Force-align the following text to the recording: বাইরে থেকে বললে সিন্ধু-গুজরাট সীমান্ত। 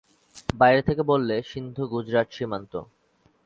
বাইরে 0.53 0.81
থেকে 0.81 1.01
বললে 1.03 1.35
সিন্ধু-গুজরাট 1.43 2.27
সীমান্ত। 2.31 2.73